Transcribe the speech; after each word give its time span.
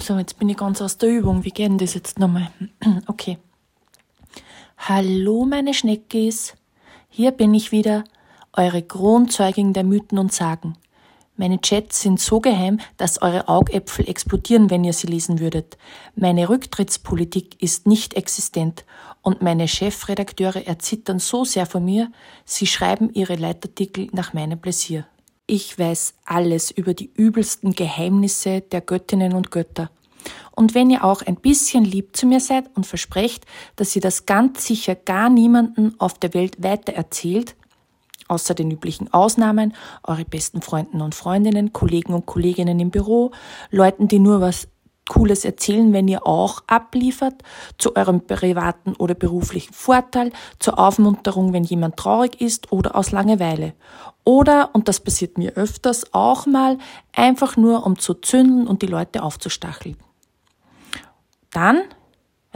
So, 0.00 0.18
jetzt 0.18 0.38
bin 0.38 0.48
ich 0.48 0.56
ganz 0.56 0.82
aus 0.82 0.98
der 0.98 1.08
Übung. 1.08 1.44
Wie 1.44 1.50
geht 1.50 1.68
denn 1.68 1.78
das 1.78 1.94
jetzt 1.94 2.18
nochmal? 2.18 2.50
Okay. 3.06 3.38
Hallo, 4.76 5.46
meine 5.46 5.72
Schneckis. 5.72 6.54
Hier 7.08 7.30
bin 7.30 7.54
ich 7.54 7.72
wieder, 7.72 8.04
eure 8.52 8.82
Kronzeugin 8.82 9.72
der 9.72 9.84
Mythen 9.84 10.18
und 10.18 10.32
Sagen. 10.32 10.76
Meine 11.36 11.60
Chats 11.60 12.00
sind 12.00 12.20
so 12.20 12.40
geheim, 12.40 12.78
dass 12.96 13.20
eure 13.20 13.48
Augäpfel 13.48 14.08
explodieren, 14.08 14.70
wenn 14.70 14.84
ihr 14.84 14.92
sie 14.92 15.06
lesen 15.06 15.38
würdet. 15.38 15.76
Meine 16.14 16.48
Rücktrittspolitik 16.48 17.62
ist 17.62 17.86
nicht 17.86 18.14
existent 18.14 18.84
und 19.22 19.42
meine 19.42 19.68
Chefredakteure 19.68 20.66
erzittern 20.66 21.18
so 21.18 21.44
sehr 21.44 21.66
vor 21.66 21.80
mir, 21.80 22.10
sie 22.44 22.66
schreiben 22.66 23.10
ihre 23.12 23.34
Leitartikel 23.34 24.08
nach 24.12 24.32
meinem 24.32 24.60
Pläsier. 24.60 25.06
Ich 25.48 25.78
weiß 25.78 26.14
alles 26.24 26.72
über 26.72 26.92
die 26.92 27.08
übelsten 27.14 27.72
Geheimnisse 27.72 28.62
der 28.62 28.80
Göttinnen 28.80 29.32
und 29.32 29.52
Götter. 29.52 29.90
Und 30.50 30.74
wenn 30.74 30.90
ihr 30.90 31.04
auch 31.04 31.22
ein 31.22 31.36
bisschen 31.36 31.84
lieb 31.84 32.16
zu 32.16 32.26
mir 32.26 32.40
seid 32.40 32.64
und 32.74 32.84
versprecht, 32.84 33.46
dass 33.76 33.94
ihr 33.94 34.02
das 34.02 34.26
ganz 34.26 34.66
sicher 34.66 34.96
gar 34.96 35.30
niemanden 35.30 35.94
auf 36.00 36.18
der 36.18 36.34
Welt 36.34 36.64
weiter 36.64 36.94
erzählt, 36.94 37.54
außer 38.26 38.54
den 38.54 38.72
üblichen 38.72 39.12
Ausnahmen, 39.12 39.74
eure 40.02 40.24
besten 40.24 40.62
Freunden 40.62 41.00
und 41.00 41.14
Freundinnen, 41.14 41.72
Kollegen 41.72 42.12
und 42.12 42.26
Kolleginnen 42.26 42.80
im 42.80 42.90
Büro, 42.90 43.30
Leuten, 43.70 44.08
die 44.08 44.18
nur 44.18 44.40
was 44.40 44.66
Cooles 45.08 45.44
erzählen, 45.44 45.92
wenn 45.92 46.08
ihr 46.08 46.26
auch 46.26 46.62
abliefert, 46.66 47.34
zu 47.78 47.96
eurem 47.96 48.26
privaten 48.26 48.94
oder 48.96 49.14
beruflichen 49.14 49.72
Vorteil, 49.72 50.32
zur 50.58 50.78
Aufmunterung, 50.78 51.52
wenn 51.52 51.64
jemand 51.64 51.96
traurig 51.96 52.40
ist 52.40 52.72
oder 52.72 52.96
aus 52.96 53.12
Langeweile. 53.12 53.74
Oder, 54.24 54.70
und 54.72 54.88
das 54.88 55.00
passiert 55.00 55.38
mir 55.38 55.52
öfters, 55.52 56.12
auch 56.12 56.46
mal 56.46 56.78
einfach 57.14 57.56
nur, 57.56 57.86
um 57.86 57.98
zu 57.98 58.14
zünden 58.14 58.66
und 58.66 58.82
die 58.82 58.86
Leute 58.86 59.22
aufzustacheln. 59.22 59.96
Dann 61.52 61.82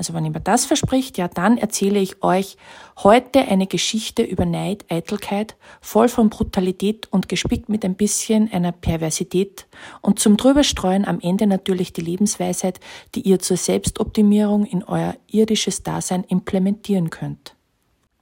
also 0.01 0.15
wenn 0.15 0.25
ihr 0.25 0.31
mir 0.31 0.41
das 0.41 0.65
verspricht, 0.65 1.19
ja, 1.19 1.29
dann 1.29 1.59
erzähle 1.59 1.99
ich 2.01 2.23
euch 2.23 2.57
heute 3.01 3.41
eine 3.41 3.67
Geschichte 3.67 4.23
über 4.23 4.47
Neid, 4.47 4.87
Eitelkeit, 4.91 5.57
voll 5.83 6.09
von 6.09 6.31
Brutalität 6.31 7.07
und 7.13 7.29
gespickt 7.29 7.69
mit 7.69 7.85
ein 7.85 7.97
bisschen 7.97 8.51
einer 8.51 8.73
Perversität 8.73 9.67
und 10.01 10.19
zum 10.19 10.39
drüberstreuen 10.39 11.05
am 11.05 11.21
Ende 11.21 11.47
natürlich 11.47 11.93
die 11.93 12.01
Lebensweisheit, 12.01 12.81
die 13.15 13.21
ihr 13.29 13.41
zur 13.41 13.59
Selbstoptimierung 13.59 14.65
in 14.65 14.85
euer 14.85 15.17
irdisches 15.27 15.83
Dasein 15.83 16.25
implementieren 16.25 17.11
könnt. 17.11 17.55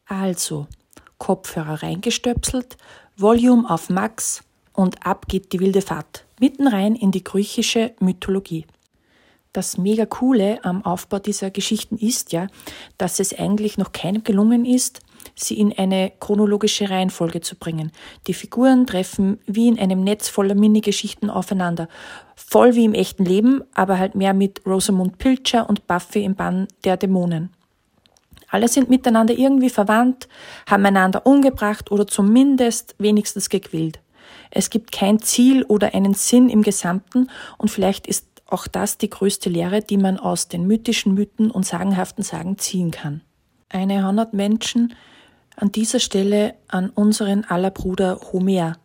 Also, 0.07 0.67
Kopfhörer 1.19 1.85
reingestöpselt, 1.85 2.77
Volume 3.17 3.71
auf 3.71 3.89
Max 3.89 4.43
und 4.73 5.07
ab 5.07 5.29
geht 5.29 5.53
die 5.53 5.61
wilde 5.61 5.83
Fahrt, 5.83 6.25
mitten 6.41 6.67
rein 6.67 6.97
in 6.97 7.13
die 7.13 7.23
griechische 7.23 7.95
Mythologie 8.01 8.67
das 9.59 9.77
mega 9.77 10.07
coole 10.07 10.65
am 10.65 10.85
Aufbau 10.85 11.19
dieser 11.19 11.51
Geschichten 11.51 11.97
ist 11.97 12.33
ja, 12.33 12.47
dass 12.97 13.19
es 13.19 13.37
eigentlich 13.37 13.77
noch 13.77 13.91
keinem 13.91 14.23
gelungen 14.23 14.65
ist, 14.65 15.01
sie 15.35 15.59
in 15.59 15.77
eine 15.77 16.13
chronologische 16.21 16.89
Reihenfolge 16.89 17.41
zu 17.41 17.57
bringen. 17.57 17.91
Die 18.29 18.35
Figuren 18.35 18.87
treffen 18.87 19.41
wie 19.47 19.67
in 19.67 19.77
einem 19.77 20.05
Netz 20.05 20.29
voller 20.29 20.55
Mini-Geschichten 20.55 21.29
aufeinander. 21.29 21.89
Voll 22.37 22.77
wie 22.77 22.85
im 22.85 22.95
echten 22.95 23.25
Leben, 23.25 23.65
aber 23.75 23.99
halt 23.99 24.15
mehr 24.15 24.33
mit 24.33 24.65
Rosamund 24.65 25.19
Pilcher 25.19 25.69
und 25.69 25.89
Buffy 25.89 26.23
im 26.23 26.37
Bann 26.37 26.69
der 26.85 26.97
Dämonen. 26.97 27.51
Alle 28.49 28.69
sind 28.69 28.89
miteinander 28.89 29.37
irgendwie 29.37 29.71
verwandt, 29.71 30.29
haben 30.71 30.87
einander 30.87 31.27
umgebracht 31.27 31.91
oder 31.91 32.07
zumindest 32.07 32.95
wenigstens 32.99 33.49
gequält. 33.49 33.99
Es 34.51 34.71
gibt 34.71 34.93
kein 34.93 35.19
Ziel 35.21 35.65
oder 35.65 35.95
einen 35.95 36.15
Sinn 36.15 36.49
im 36.49 36.63
Gesamten 36.63 37.29
und 37.59 37.71
vielleicht 37.71 38.07
ist 38.07 38.28
auch 38.49 38.67
das 38.67 38.99
die 38.99 39.11
größte 39.11 39.51
Lehre, 39.51 39.83
die 39.83 39.99
man 39.99 40.19
aus 40.19 40.49
den 40.49 40.67
mythischen 40.67 41.15
Mythen 41.15 41.51
und 41.51 41.67
sagenhaften 41.67 42.25
Sagen 42.25 42.59
ziehen 42.59 42.91
kann. 42.91 43.21
Eine 43.69 44.07
hundert 44.07 44.33
Menschen 44.33 44.95
an 45.55 45.71
dieser 45.71 46.01
Stelle 46.01 46.55
an 46.67 46.91
unseren 46.91 47.45
aller 47.45 47.71
Bruder 47.71 48.19
Homer. 48.33 48.79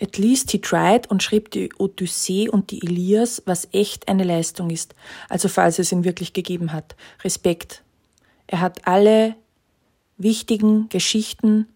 At 0.00 0.16
least 0.16 0.50
he 0.50 0.58
tried 0.58 1.08
und 1.10 1.22
schrieb 1.22 1.50
die 1.50 1.70
Odyssee 1.78 2.48
und 2.48 2.70
die 2.70 2.78
Ilias, 2.78 3.42
was 3.46 3.68
echt 3.72 4.08
eine 4.08 4.24
Leistung 4.24 4.70
ist. 4.70 4.94
Also 5.28 5.48
falls 5.48 5.78
es 5.78 5.92
ihn 5.92 6.04
wirklich 6.04 6.32
gegeben 6.32 6.72
hat. 6.72 6.96
Respekt. 7.22 7.82
Er 8.46 8.60
hat 8.60 8.86
alle 8.86 9.36
wichtigen 10.16 10.88
Geschichten 10.88 11.68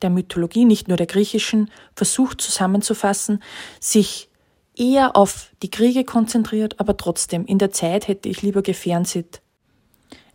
der 0.00 0.10
Mythologie, 0.10 0.64
nicht 0.64 0.88
nur 0.88 0.96
der 0.96 1.06
griechischen, 1.06 1.70
versucht 1.94 2.40
zusammenzufassen, 2.40 3.42
sich 3.78 4.28
eher 4.76 5.16
auf 5.16 5.50
die 5.62 5.70
Kriege 5.70 6.04
konzentriert, 6.04 6.80
aber 6.80 6.96
trotzdem, 6.96 7.44
in 7.46 7.58
der 7.58 7.72
Zeit 7.72 8.08
hätte 8.08 8.28
ich 8.28 8.42
lieber 8.42 8.62
gefernseht. 8.62 9.42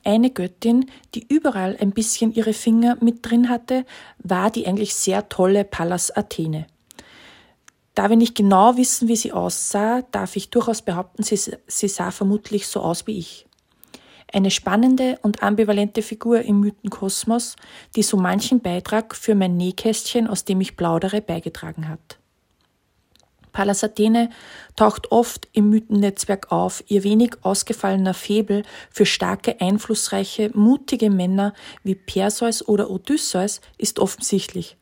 Eine 0.04 0.30
Göttin, 0.30 0.90
die 1.16 1.26
überall 1.28 1.76
ein 1.82 1.92
bisschen 1.92 2.34
ihre 2.34 2.54
Finger 2.54 2.98
mit 3.02 3.30
drin 3.30 3.50
hatte, 3.50 3.86
war 4.20 4.52
die 4.52 4.66
eigentlich 4.66 4.96
sehr 4.96 5.28
tolle 5.28 5.66
Pallas 5.66 6.16
Athene. 6.16 6.68
Da 7.94 8.10
wir 8.10 8.16
nicht 8.16 8.36
genau 8.36 8.78
wissen, 8.78 9.08
wie 9.08 9.16
sie 9.16 9.34
aussah, 9.34 10.04
darf 10.12 10.36
ich 10.36 10.50
durchaus 10.50 10.84
behaupten, 10.84 11.24
sie, 11.24 11.36
sie 11.66 11.88
sah 11.88 12.12
vermutlich 12.12 12.68
so 12.68 12.80
aus 12.80 13.08
wie 13.08 13.18
ich. 13.18 13.48
Eine 14.32 14.52
spannende 14.52 15.18
und 15.24 15.42
ambivalente 15.42 16.02
Figur 16.02 16.42
im 16.42 16.60
Mythenkosmos, 16.60 17.56
die 17.96 18.04
so 18.04 18.18
manchen 18.18 18.62
Beitrag 18.62 19.16
für 19.16 19.36
mein 19.36 19.58
Nähkästchen, 19.58 20.28
aus 20.28 20.46
dem 20.46 20.62
ich 20.62 20.78
plaudere, 20.78 21.22
beigetragen 21.22 21.90
hat. 21.90 22.17
Pallas 23.58 23.84
Athene 23.84 24.30
taucht 24.76 25.12
oft 25.12 25.48
im 25.52 25.72
Mythennetzwerk 25.72 26.52
auf. 26.52 26.84
Ihr 26.90 27.04
wenig 27.04 27.38
ausgefallener 27.42 28.14
Febel 28.14 28.62
für 28.92 29.08
starke, 29.08 29.60
einflussreiche, 29.60 30.52
mutige 30.54 31.10
Männer 31.10 31.56
wie 31.82 31.96
Perseus 31.96 32.68
oder 32.68 32.92
Odysseus 32.92 33.62
ist 33.80 33.98
offensichtlich. 33.98 34.78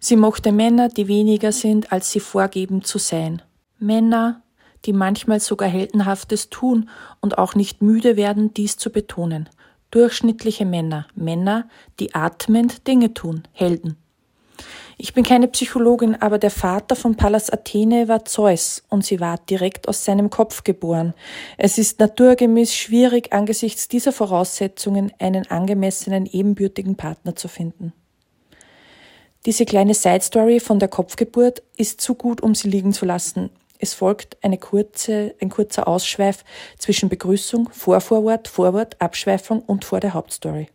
Sie 0.00 0.16
mochte 0.16 0.50
Männer, 0.50 0.88
die 0.88 1.08
weniger 1.08 1.52
sind, 1.52 1.92
als 1.92 2.10
sie 2.10 2.20
vorgeben 2.20 2.82
zu 2.82 2.96
sein. 2.96 3.42
Männer, 3.78 4.40
die 4.86 4.94
manchmal 4.94 5.40
sogar 5.40 5.68
Heldenhaftes 5.68 6.48
tun 6.48 6.88
und 7.20 7.36
auch 7.36 7.54
nicht 7.54 7.82
müde 7.82 8.16
werden, 8.16 8.54
dies 8.54 8.78
zu 8.78 8.88
betonen. 8.88 9.46
Durchschnittliche 9.90 10.64
Männer, 10.64 11.06
Männer, 11.14 11.68
die 12.00 12.14
atmend 12.14 12.86
Dinge 12.86 13.12
tun, 13.12 13.42
Helden. 13.52 13.98
Ich 14.98 15.12
bin 15.12 15.24
keine 15.24 15.46
Psychologin, 15.48 16.14
aber 16.14 16.38
der 16.38 16.50
Vater 16.50 16.96
von 16.96 17.16
Pallas 17.16 17.50
Athene 17.50 18.08
war 18.08 18.24
Zeus 18.24 18.82
und 18.88 19.04
sie 19.04 19.20
war 19.20 19.36
direkt 19.36 19.88
aus 19.88 20.06
seinem 20.06 20.30
Kopf 20.30 20.64
geboren. 20.64 21.12
Es 21.58 21.76
ist 21.76 22.00
naturgemäß 22.00 22.74
schwierig, 22.74 23.34
angesichts 23.34 23.88
dieser 23.88 24.12
Voraussetzungen 24.12 25.12
einen 25.18 25.50
angemessenen, 25.50 26.24
ebenbürtigen 26.24 26.96
Partner 26.96 27.36
zu 27.36 27.48
finden. 27.48 27.92
Diese 29.44 29.66
kleine 29.66 29.92
Side 29.92 30.22
Story 30.22 30.60
von 30.60 30.78
der 30.78 30.88
Kopfgeburt 30.88 31.62
ist 31.76 32.00
zu 32.00 32.14
gut, 32.14 32.40
um 32.40 32.54
sie 32.54 32.70
liegen 32.70 32.94
zu 32.94 33.04
lassen. 33.04 33.50
Es 33.78 33.92
folgt 33.92 34.38
eine 34.42 34.56
kurze, 34.56 35.34
ein 35.42 35.50
kurzer 35.50 35.86
Ausschweif 35.86 36.42
zwischen 36.78 37.10
Begrüßung, 37.10 37.68
Vorvorwort, 37.70 38.48
Vorwort, 38.48 38.98
Abschweifung 38.98 39.60
und 39.60 39.84
vor 39.84 40.00
der 40.00 40.14
Hauptstory. 40.14 40.68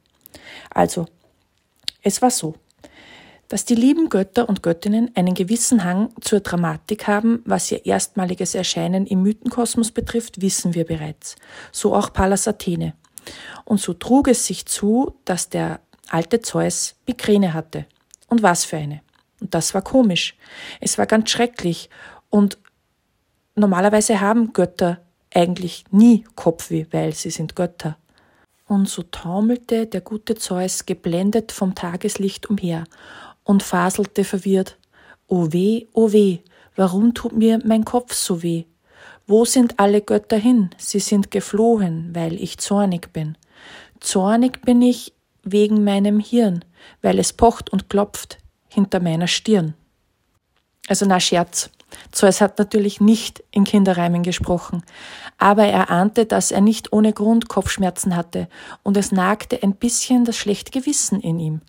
Also, 0.69 1.07
es 2.03 2.21
war 2.21 2.29
so 2.29 2.53
dass 3.51 3.65
die 3.65 3.75
lieben 3.75 4.07
Götter 4.07 4.47
und 4.47 4.63
Göttinnen 4.63 5.11
einen 5.13 5.33
gewissen 5.33 5.83
Hang 5.83 6.13
zur 6.21 6.39
Dramatik 6.39 7.07
haben, 7.07 7.41
was 7.43 7.69
ihr 7.69 7.85
erstmaliges 7.85 8.55
Erscheinen 8.55 9.05
im 9.05 9.23
Mythenkosmos 9.23 9.91
betrifft, 9.91 10.41
wissen 10.41 10.73
wir 10.73 10.85
bereits. 10.85 11.35
So 11.73 11.93
auch 11.93 12.13
Pallas 12.13 12.47
Athene. 12.47 12.93
Und 13.65 13.81
so 13.81 13.93
trug 13.93 14.29
es 14.29 14.45
sich 14.45 14.67
zu, 14.67 15.17
dass 15.25 15.49
der 15.49 15.81
alte 16.07 16.39
Zeus 16.39 16.95
Migräne 17.05 17.53
hatte. 17.53 17.87
Und 18.29 18.41
was 18.41 18.63
für 18.63 18.77
eine. 18.77 19.01
Und 19.41 19.53
das 19.53 19.73
war 19.73 19.81
komisch. 19.81 20.37
Es 20.79 20.97
war 20.97 21.05
ganz 21.05 21.29
schrecklich. 21.29 21.89
Und 22.29 22.57
normalerweise 23.55 24.21
haben 24.21 24.53
Götter 24.53 25.01
eigentlich 25.33 25.83
nie 25.91 26.23
Kopfweh, 26.35 26.85
weil 26.91 27.13
sie 27.13 27.31
sind 27.31 27.57
Götter. 27.57 27.97
Und 28.65 28.87
so 28.87 29.03
taumelte 29.03 29.87
der 29.87 29.99
gute 29.99 30.35
Zeus 30.35 30.85
geblendet 30.85 31.51
vom 31.51 31.75
Tageslicht 31.75 32.49
umher 32.49 32.85
und 33.43 33.63
faselte 33.63 34.23
verwirrt. 34.23 34.77
O 35.27 35.51
weh, 35.51 35.87
o 35.93 36.11
weh, 36.11 36.39
warum 36.75 37.13
tut 37.13 37.33
mir 37.33 37.59
mein 37.65 37.85
Kopf 37.85 38.13
so 38.13 38.43
weh? 38.43 38.65
Wo 39.27 39.45
sind 39.45 39.79
alle 39.79 40.01
Götter 40.01 40.37
hin? 40.37 40.71
Sie 40.77 40.99
sind 40.99 41.31
geflohen, 41.31 42.09
weil 42.13 42.33
ich 42.41 42.57
zornig 42.57 43.13
bin. 43.13 43.37
Zornig 43.99 44.61
bin 44.63 44.81
ich 44.81 45.13
wegen 45.43 45.83
meinem 45.83 46.19
Hirn, 46.19 46.65
weil 47.01 47.19
es 47.19 47.33
pocht 47.33 47.69
und 47.71 47.89
klopft 47.89 48.39
hinter 48.67 48.99
meiner 48.99 49.27
Stirn. 49.27 49.73
Also 50.87 51.05
na 51.05 51.19
Scherz. 51.19 51.69
Zeus 52.11 52.41
hat 52.41 52.57
natürlich 52.57 53.01
nicht 53.01 53.43
in 53.51 53.65
Kinderreimen 53.65 54.23
gesprochen, 54.23 54.83
aber 55.37 55.65
er 55.65 55.89
ahnte, 55.89 56.25
dass 56.25 56.51
er 56.51 56.61
nicht 56.61 56.93
ohne 56.93 57.11
Grund 57.11 57.49
Kopfschmerzen 57.49 58.15
hatte, 58.15 58.47
und 58.81 58.95
es 58.95 59.11
nagte 59.11 59.61
ein 59.61 59.75
bisschen 59.75 60.23
das 60.23 60.37
schlechte 60.37 60.71
Gewissen 60.71 61.19
in 61.19 61.39
ihm. 61.39 61.61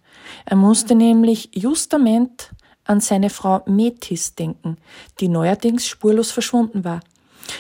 Er 0.45 0.57
musste 0.57 0.95
nämlich 0.95 1.51
justament 1.55 2.51
an 2.85 3.01
seine 3.01 3.31
Frau 3.31 3.63
Metis 3.67 4.35
denken, 4.35 4.77
die 5.21 5.29
neuerdings 5.29 5.87
spurlos 5.87 6.31
verschwunden 6.31 6.85
war. 6.85 7.01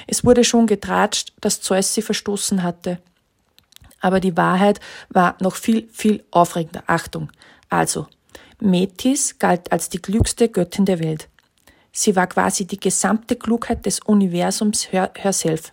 Es 0.06 0.24
wurde 0.24 0.44
schon 0.44 0.66
getratscht, 0.66 1.32
dass 1.40 1.60
Zeus 1.60 1.94
sie 1.94 2.02
verstoßen 2.02 2.62
hatte. 2.62 2.98
Aber 4.00 4.20
die 4.20 4.36
Wahrheit 4.36 4.80
war 5.10 5.36
noch 5.40 5.54
viel, 5.54 5.88
viel 5.92 6.24
aufregender. 6.30 6.82
Achtung. 6.86 7.30
Also, 7.68 8.08
Metis 8.60 9.38
galt 9.38 9.70
als 9.70 9.88
die 9.88 9.98
klügste 9.98 10.48
Göttin 10.48 10.84
der 10.84 10.98
Welt. 10.98 11.28
Sie 11.92 12.16
war 12.16 12.26
quasi 12.26 12.66
die 12.66 12.80
gesamte 12.80 13.36
Klugheit 13.36 13.86
des 13.86 14.00
Universums 14.00 14.88
herself. 14.90 15.72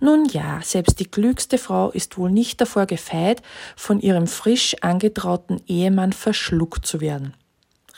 Nun 0.00 0.26
ja, 0.26 0.60
selbst 0.62 1.00
die 1.00 1.06
klügste 1.06 1.58
Frau 1.58 1.90
ist 1.90 2.18
wohl 2.18 2.30
nicht 2.30 2.60
davor 2.60 2.86
gefeit, 2.86 3.42
von 3.76 4.00
ihrem 4.00 4.26
frisch 4.26 4.76
angetrauten 4.80 5.60
Ehemann 5.66 6.12
verschluckt 6.12 6.86
zu 6.86 7.00
werden. 7.00 7.34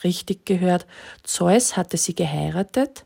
Richtig 0.04 0.46
gehört, 0.46 0.86
Zeus 1.22 1.76
hatte 1.76 1.96
sie 1.96 2.14
geheiratet, 2.14 3.04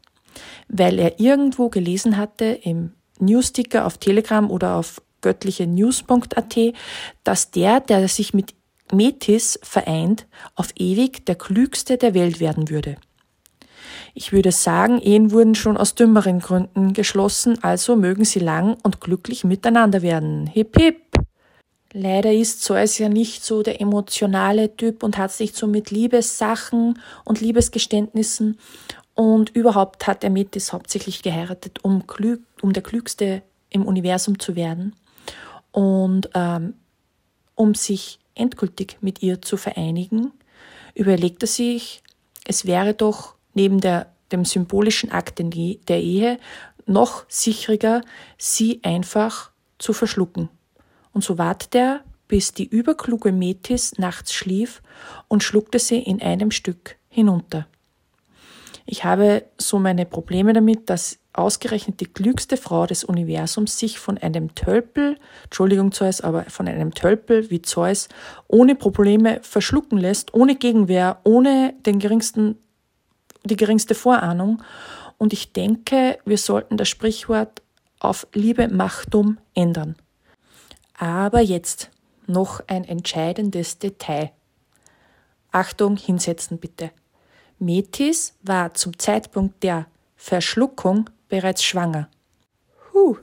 weil 0.68 0.98
er 0.98 1.20
irgendwo 1.20 1.68
gelesen 1.68 2.16
hatte 2.16 2.44
im 2.44 2.92
Newsticker 3.18 3.86
auf 3.86 3.98
Telegram 3.98 4.50
oder 4.50 4.76
auf 4.76 5.02
göttliche 5.20 5.66
News.at, 5.66 6.56
dass 7.24 7.50
der, 7.50 7.80
der 7.80 8.08
sich 8.08 8.34
mit 8.34 8.54
Metis 8.92 9.58
vereint, 9.62 10.26
auf 10.54 10.68
ewig 10.76 11.26
der 11.26 11.34
klügste 11.34 11.98
der 11.98 12.14
Welt 12.14 12.38
werden 12.40 12.70
würde. 12.70 12.96
Ich 14.18 14.32
würde 14.32 14.50
sagen, 14.50 14.98
Ehen 15.02 15.30
wurden 15.30 15.54
schon 15.54 15.76
aus 15.76 15.94
dümmeren 15.94 16.40
Gründen 16.40 16.94
geschlossen, 16.94 17.62
also 17.62 17.96
mögen 17.96 18.24
sie 18.24 18.38
lang 18.38 18.78
und 18.82 19.02
glücklich 19.02 19.44
miteinander 19.44 20.00
werden. 20.00 20.46
Hip 20.46 20.74
hip! 20.80 21.02
Leider 21.92 22.32
ist 22.32 22.62
Zeus 22.62 22.96
ja 22.96 23.10
nicht 23.10 23.44
so 23.44 23.62
der 23.62 23.78
emotionale 23.82 24.74
Typ 24.74 25.02
und 25.02 25.18
hat 25.18 25.32
sich 25.32 25.52
so 25.52 25.66
mit 25.66 25.90
Liebessachen 25.90 26.98
und 27.26 27.42
Liebesgeständnissen 27.42 28.58
und 29.14 29.50
überhaupt 29.50 30.06
hat 30.06 30.24
er 30.24 30.30
Metis 30.30 30.72
hauptsächlich 30.72 31.22
geheiratet, 31.22 31.84
um, 31.84 32.06
klüg, 32.06 32.40
um 32.62 32.72
der 32.72 32.82
Klügste 32.82 33.42
im 33.68 33.84
Universum 33.84 34.38
zu 34.38 34.56
werden 34.56 34.96
und 35.72 36.30
ähm, 36.32 36.72
um 37.54 37.74
sich 37.74 38.18
endgültig 38.34 38.96
mit 39.02 39.22
ihr 39.22 39.42
zu 39.42 39.58
vereinigen, 39.58 40.32
überlegt 40.94 41.42
er 41.42 41.48
sich, 41.48 42.02
es 42.46 42.64
wäre 42.64 42.94
doch 42.94 43.35
neben 43.56 43.80
der, 43.80 44.12
dem 44.30 44.44
symbolischen 44.44 45.10
Akt 45.10 45.40
der 45.40 46.00
Ehe 46.00 46.38
noch 46.86 47.24
sicherer, 47.28 48.02
sie 48.38 48.80
einfach 48.84 49.50
zu 49.78 49.92
verschlucken. 49.92 50.48
Und 51.12 51.24
so 51.24 51.38
wartet 51.38 51.74
er, 51.74 52.04
bis 52.28 52.52
die 52.52 52.66
überkluge 52.66 53.32
Metis 53.32 53.98
nachts 53.98 54.32
schlief 54.32 54.82
und 55.28 55.42
schluckte 55.42 55.78
sie 55.78 55.98
in 55.98 56.20
einem 56.22 56.50
Stück 56.50 56.96
hinunter. 57.08 57.66
Ich 58.84 59.04
habe 59.04 59.44
so 59.58 59.78
meine 59.78 60.06
Probleme 60.06 60.52
damit, 60.52 60.88
dass 60.90 61.18
ausgerechnet 61.32 62.00
die 62.00 62.06
klügste 62.06 62.56
Frau 62.56 62.86
des 62.86 63.04
Universums 63.04 63.78
sich 63.78 63.98
von 63.98 64.16
einem 64.16 64.54
Tölpel, 64.54 65.18
Entschuldigung 65.44 65.92
Zeus, 65.92 66.20
aber 66.20 66.44
von 66.44 66.68
einem 66.68 66.94
Tölpel 66.94 67.50
wie 67.50 67.62
Zeus 67.62 68.08
ohne 68.48 68.74
Probleme 68.74 69.40
verschlucken 69.42 69.98
lässt, 69.98 70.34
ohne 70.34 70.54
Gegenwehr, 70.54 71.20
ohne 71.24 71.74
den 71.84 71.98
geringsten 71.98 72.58
die 73.46 73.56
geringste 73.56 73.94
Vorahnung. 73.94 74.62
Und 75.18 75.32
ich 75.32 75.52
denke, 75.52 76.18
wir 76.24 76.38
sollten 76.38 76.76
das 76.76 76.88
Sprichwort 76.88 77.62
auf 78.00 78.26
Liebe 78.32 78.68
Machtum 78.68 79.38
ändern. 79.54 79.96
Aber 80.98 81.40
jetzt 81.40 81.90
noch 82.26 82.60
ein 82.66 82.84
entscheidendes 82.84 83.78
Detail. 83.78 84.32
Achtung, 85.52 85.96
hinsetzen 85.96 86.58
bitte. 86.58 86.90
Metis 87.58 88.34
war 88.42 88.74
zum 88.74 88.98
Zeitpunkt 88.98 89.62
der 89.62 89.86
Verschluckung 90.16 91.08
bereits 91.28 91.64
schwanger. 91.64 92.10
Huh. 92.92 93.16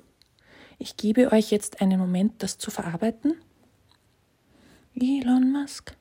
Ich 0.80 0.98
gebe 0.98 1.32
euch 1.32 1.52
jetzt 1.52 1.82
einen 1.82 2.00
Moment, 2.00 2.42
das 2.42 2.58
zu 2.58 2.72
verarbeiten. 2.72 3.36
Elon 4.96 5.52
Musk, 5.52 5.96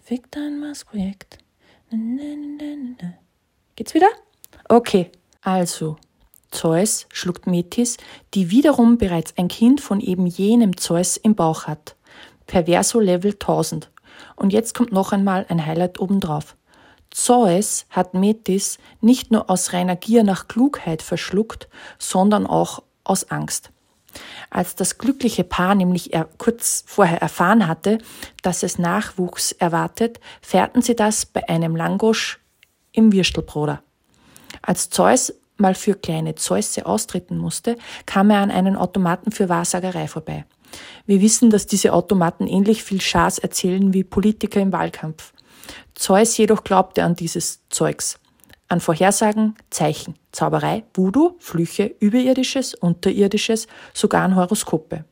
fick 0.00 0.30
dein 0.30 0.60
Musk-Projekt. 0.60 1.38
Geht's 3.78 3.94
wieder? 3.94 4.08
Okay, 4.68 5.08
also 5.40 5.98
Zeus 6.50 7.06
schluckt 7.12 7.46
Metis, 7.46 7.96
die 8.34 8.50
wiederum 8.50 8.98
bereits 8.98 9.34
ein 9.38 9.46
Kind 9.46 9.80
von 9.80 10.00
eben 10.00 10.26
jenem 10.26 10.76
Zeus 10.76 11.16
im 11.16 11.36
Bauch 11.36 11.68
hat. 11.68 11.94
Perverso 12.48 12.98
Level 12.98 13.34
1000. 13.34 13.88
Und 14.34 14.52
jetzt 14.52 14.74
kommt 14.74 14.90
noch 14.90 15.12
einmal 15.12 15.46
ein 15.48 15.64
Highlight 15.64 16.00
obendrauf. 16.00 16.56
Zeus 17.12 17.86
hat 17.90 18.14
Metis 18.14 18.78
nicht 19.00 19.30
nur 19.30 19.48
aus 19.48 19.72
reiner 19.72 19.94
Gier 19.94 20.24
nach 20.24 20.48
Klugheit 20.48 21.00
verschluckt, 21.00 21.68
sondern 22.00 22.48
auch 22.48 22.82
aus 23.04 23.30
Angst. 23.30 23.70
Als 24.50 24.74
das 24.74 24.98
glückliche 24.98 25.44
Paar 25.44 25.76
nämlich 25.76 26.10
kurz 26.38 26.82
vorher 26.84 27.22
erfahren 27.22 27.68
hatte, 27.68 27.98
dass 28.42 28.64
es 28.64 28.76
Nachwuchs 28.76 29.52
erwartet, 29.52 30.18
fährten 30.42 30.82
sie 30.82 30.96
das 30.96 31.26
bei 31.26 31.48
einem 31.48 31.76
Langosch 31.76 32.40
im 32.92 33.12
Würstelbroder. 33.12 33.82
Als 34.62 34.90
Zeus 34.90 35.32
mal 35.56 35.74
für 35.74 35.94
kleine 35.94 36.34
Zeusse 36.34 36.86
austreten 36.86 37.36
musste, 37.38 37.76
kam 38.06 38.30
er 38.30 38.38
an 38.38 38.50
einen 38.50 38.76
Automaten 38.76 39.32
für 39.32 39.48
Wahrsagerei 39.48 40.08
vorbei. 40.08 40.44
Wir 41.06 41.20
wissen, 41.20 41.50
dass 41.50 41.66
diese 41.66 41.92
Automaten 41.92 42.46
ähnlich 42.46 42.84
viel 42.84 43.00
Schaß 43.00 43.38
erzählen 43.38 43.92
wie 43.94 44.04
Politiker 44.04 44.60
im 44.60 44.72
Wahlkampf. 44.72 45.32
Zeus 45.94 46.36
jedoch 46.36 46.64
glaubte 46.64 47.02
an 47.02 47.16
dieses 47.16 47.60
Zeugs. 47.70 48.18
An 48.68 48.80
Vorhersagen, 48.80 49.56
Zeichen, 49.70 50.14
Zauberei, 50.30 50.84
Voodoo, 50.94 51.36
Flüche, 51.38 51.94
Überirdisches, 52.00 52.74
Unterirdisches, 52.74 53.66
sogar 53.94 54.22
an 54.24 54.36
Horoskope. 54.36 55.04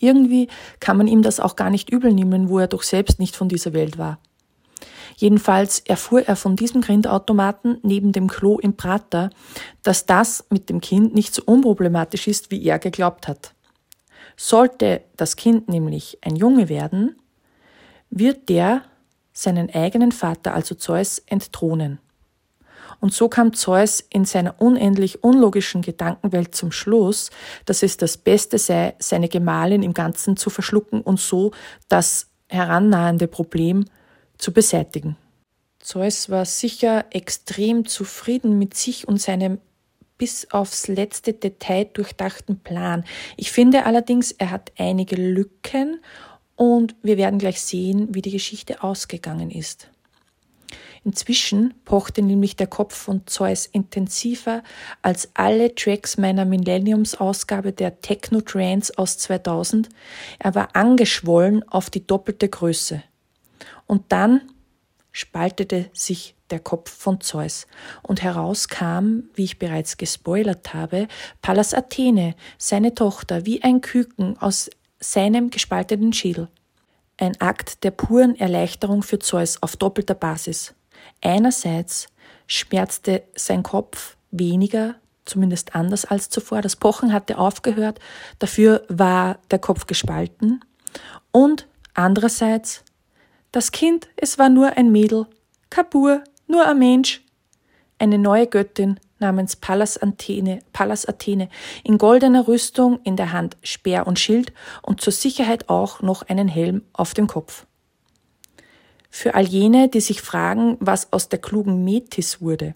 Irgendwie 0.00 0.48
kann 0.80 0.96
man 0.96 1.06
ihm 1.06 1.22
das 1.22 1.38
auch 1.38 1.54
gar 1.54 1.70
nicht 1.70 1.90
übel 1.90 2.12
nehmen, 2.12 2.48
wo 2.48 2.58
er 2.58 2.66
doch 2.66 2.82
selbst 2.82 3.20
nicht 3.20 3.36
von 3.36 3.48
dieser 3.48 3.72
Welt 3.72 3.98
war. 3.98 4.18
Jedenfalls 5.22 5.78
erfuhr 5.78 6.22
er 6.22 6.34
von 6.34 6.56
diesem 6.56 6.80
Grindautomaten 6.80 7.78
neben 7.84 8.10
dem 8.10 8.26
Klo 8.26 8.58
im 8.58 8.76
Prater, 8.76 9.30
dass 9.84 10.04
das 10.04 10.44
mit 10.50 10.68
dem 10.68 10.80
Kind 10.80 11.14
nicht 11.14 11.32
so 11.32 11.42
unproblematisch 11.46 12.26
ist, 12.26 12.50
wie 12.50 12.60
er 12.64 12.80
geglaubt 12.80 13.28
hat. 13.28 13.54
Sollte 14.36 15.02
das 15.16 15.36
Kind 15.36 15.68
nämlich 15.68 16.18
ein 16.22 16.34
Junge 16.34 16.68
werden, 16.68 17.14
wird 18.10 18.48
der 18.48 18.82
seinen 19.32 19.72
eigenen 19.72 20.10
Vater, 20.10 20.54
also 20.54 20.74
Zeus, 20.74 21.20
entthronen. 21.26 22.00
Und 22.98 23.14
so 23.14 23.28
kam 23.28 23.52
Zeus 23.52 24.00
in 24.00 24.24
seiner 24.24 24.60
unendlich 24.60 25.22
unlogischen 25.22 25.82
Gedankenwelt 25.82 26.56
zum 26.56 26.72
Schluss, 26.72 27.30
dass 27.64 27.84
es 27.84 27.96
das 27.96 28.16
Beste 28.16 28.58
sei, 28.58 28.96
seine 28.98 29.28
Gemahlin 29.28 29.84
im 29.84 29.94
Ganzen 29.94 30.36
zu 30.36 30.50
verschlucken 30.50 31.00
und 31.00 31.20
so 31.20 31.52
das 31.88 32.26
herannahende 32.48 33.28
Problem 33.28 33.84
zu 34.42 34.52
beseitigen. 34.52 35.16
Zeus 35.78 36.28
war 36.28 36.44
sicher 36.44 37.06
extrem 37.10 37.86
zufrieden 37.86 38.58
mit 38.58 38.74
sich 38.74 39.06
und 39.06 39.20
seinem 39.20 39.58
bis 40.18 40.50
aufs 40.50 40.88
letzte 40.88 41.32
Detail 41.32 41.84
durchdachten 41.92 42.58
Plan. 42.60 43.04
Ich 43.36 43.52
finde 43.52 43.84
allerdings, 43.86 44.32
er 44.32 44.50
hat 44.50 44.72
einige 44.78 45.16
Lücken 45.16 46.00
und 46.56 46.94
wir 47.02 47.16
werden 47.16 47.38
gleich 47.38 47.60
sehen, 47.60 48.14
wie 48.14 48.22
die 48.22 48.30
Geschichte 48.30 48.82
ausgegangen 48.82 49.50
ist. 49.50 49.88
Inzwischen 51.04 51.74
pochte 51.84 52.22
nämlich 52.22 52.54
der 52.54 52.68
Kopf 52.68 52.94
von 52.94 53.26
Zeus 53.26 53.66
intensiver 53.66 54.62
als 55.02 55.30
alle 55.34 55.74
Tracks 55.74 56.16
meiner 56.16 56.44
Millenniums-Ausgabe 56.44 57.72
der 57.72 58.00
Techno 58.00 58.40
Trance 58.40 58.92
aus 58.96 59.18
2000. 59.18 59.88
Er 60.38 60.54
war 60.54 60.74
angeschwollen 60.74 61.68
auf 61.68 61.90
die 61.90 62.06
doppelte 62.06 62.48
Größe. 62.48 63.02
Und 63.92 64.10
dann 64.10 64.40
spaltete 65.10 65.90
sich 65.92 66.34
der 66.48 66.60
Kopf 66.60 66.90
von 66.90 67.20
Zeus, 67.20 67.66
und 68.02 68.22
heraus 68.22 68.68
kam, 68.68 69.24
wie 69.34 69.44
ich 69.44 69.58
bereits 69.58 69.98
gespoilert 69.98 70.72
habe, 70.72 71.08
Pallas 71.42 71.74
Athene, 71.74 72.34
seine 72.56 72.94
Tochter, 72.94 73.44
wie 73.44 73.62
ein 73.62 73.82
Küken 73.82 74.38
aus 74.38 74.70
seinem 74.98 75.50
gespalteten 75.50 76.14
Schädel. 76.14 76.48
Ein 77.18 77.38
Akt 77.38 77.84
der 77.84 77.90
puren 77.90 78.34
Erleichterung 78.34 79.02
für 79.02 79.18
Zeus 79.18 79.62
auf 79.62 79.76
doppelter 79.76 80.14
Basis. 80.14 80.72
Einerseits 81.20 82.06
schmerzte 82.46 83.24
sein 83.34 83.62
Kopf 83.62 84.16
weniger, 84.30 84.94
zumindest 85.26 85.74
anders 85.74 86.06
als 86.06 86.30
zuvor. 86.30 86.62
Das 86.62 86.76
Pochen 86.76 87.12
hatte 87.12 87.36
aufgehört, 87.36 88.00
dafür 88.38 88.86
war 88.88 89.38
der 89.50 89.58
Kopf 89.58 89.86
gespalten. 89.86 90.64
Und 91.30 91.66
andererseits 91.92 92.84
das 93.52 93.70
Kind, 93.70 94.08
es 94.16 94.38
war 94.38 94.48
nur 94.48 94.76
ein 94.76 94.90
Mädel, 94.90 95.26
Kapur, 95.70 96.24
nur 96.46 96.66
ein 96.66 96.78
Mensch. 96.78 97.22
Eine 97.98 98.18
neue 98.18 98.46
Göttin 98.46 98.98
namens 99.18 99.56
Pallas 99.56 99.96
Athene, 100.02 100.58
Pallas 100.72 101.06
Athene, 101.06 101.48
in 101.84 101.96
goldener 101.98 102.48
Rüstung, 102.48 103.00
in 103.04 103.16
der 103.16 103.32
Hand 103.32 103.56
Speer 103.62 104.06
und 104.06 104.18
Schild 104.18 104.52
und 104.82 105.00
zur 105.00 105.12
Sicherheit 105.12 105.68
auch 105.68 106.02
noch 106.02 106.22
einen 106.22 106.48
Helm 106.48 106.82
auf 106.92 107.14
dem 107.14 107.28
Kopf. 107.28 107.66
Für 109.08 109.34
all 109.34 109.46
jene, 109.46 109.88
die 109.88 110.00
sich 110.00 110.22
fragen, 110.22 110.76
was 110.80 111.12
aus 111.12 111.28
der 111.28 111.38
klugen 111.38 111.84
Metis 111.84 112.40
wurde. 112.40 112.74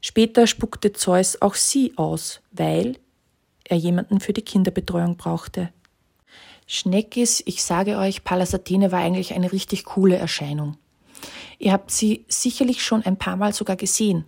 Später 0.00 0.46
spuckte 0.46 0.92
Zeus 0.92 1.42
auch 1.42 1.54
sie 1.54 1.94
aus, 1.96 2.40
weil 2.52 2.96
er 3.64 3.78
jemanden 3.78 4.20
für 4.20 4.32
die 4.32 4.42
Kinderbetreuung 4.42 5.16
brauchte. 5.16 5.70
Schneckis, 6.70 7.42
ich 7.46 7.62
sage 7.62 7.96
euch, 7.96 8.24
Pallas 8.24 8.54
Athene 8.54 8.92
war 8.92 9.00
eigentlich 9.00 9.32
eine 9.32 9.52
richtig 9.52 9.84
coole 9.84 10.16
Erscheinung. 10.16 10.76
Ihr 11.58 11.72
habt 11.72 11.90
sie 11.90 12.26
sicherlich 12.28 12.84
schon 12.84 13.02
ein 13.02 13.16
paar 13.16 13.36
Mal 13.36 13.54
sogar 13.54 13.74
gesehen. 13.74 14.26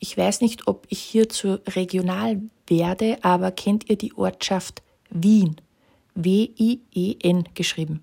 Ich 0.00 0.18
weiß 0.18 0.40
nicht, 0.40 0.66
ob 0.66 0.86
ich 0.88 0.98
hier 0.98 1.28
zu 1.28 1.60
regional 1.68 2.42
werde, 2.66 3.18
aber 3.22 3.52
kennt 3.52 3.88
ihr 3.88 3.96
die 3.96 4.12
Ortschaft 4.14 4.82
Wien? 5.08 5.56
W-I-E-N 6.16 7.44
geschrieben. 7.54 8.02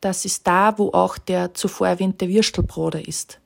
Das 0.00 0.24
ist 0.24 0.46
da, 0.46 0.78
wo 0.78 0.90
auch 0.92 1.18
der 1.18 1.52
zuvor 1.52 1.88
erwähnte 1.88 2.28
Würstelbroder 2.28 3.06
ist. 3.06 3.38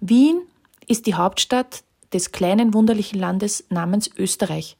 Wien 0.00 0.40
ist 0.86 1.06
die 1.06 1.14
Hauptstadt 1.14 1.84
des 2.16 2.32
kleinen 2.32 2.72
wunderlichen 2.72 3.20
Landes 3.20 3.66
namens 3.68 4.10
Österreich. 4.16 4.78